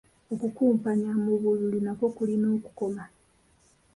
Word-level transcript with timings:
Okukumpanya 0.33 1.11
mu 1.23 1.33
bululu 1.41 1.77
nakwo 1.85 2.07
kulina 2.15 2.47
okukoma. 2.57 3.03